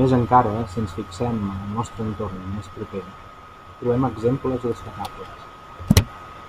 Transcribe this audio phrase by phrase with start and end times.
[0.00, 3.04] Més encara, si ens fixem en el nostre entorn més proper,
[3.82, 6.10] trobem exemples destacables.